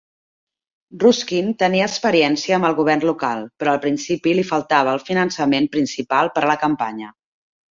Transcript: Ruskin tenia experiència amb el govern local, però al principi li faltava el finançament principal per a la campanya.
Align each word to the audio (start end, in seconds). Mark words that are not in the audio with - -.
Ruskin 1.01 1.51
tenia 1.63 1.89
experiència 1.89 2.57
amb 2.57 2.67
el 2.69 2.77
govern 2.81 3.05
local, 3.09 3.45
però 3.61 3.75
al 3.75 3.83
principi 3.85 4.35
li 4.39 4.47
faltava 4.53 4.97
el 4.99 5.05
finançament 5.11 5.69
principal 5.77 6.33
per 6.39 6.47
a 6.49 6.53
la 6.55 6.61
campanya. 6.67 7.17